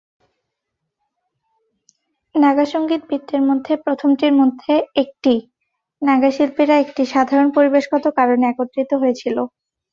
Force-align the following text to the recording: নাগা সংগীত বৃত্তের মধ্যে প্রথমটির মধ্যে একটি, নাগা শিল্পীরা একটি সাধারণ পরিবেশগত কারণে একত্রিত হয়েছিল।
নাগা 2.35 2.65
সংগীত 2.65 3.01
বৃত্তের 3.09 3.41
মধ্যে 3.49 3.73
প্রথমটির 3.85 4.33
মধ্যে 4.33 4.73
একটি, 5.03 5.33
নাগা 6.01 6.29
শিল্পীরা 6.31 6.75
একটি 6.79 7.03
সাধারণ 7.13 7.47
পরিবেশগত 7.57 8.05
কারণে 8.17 8.45
একত্রিত 8.47 8.91
হয়েছিল। 9.01 9.37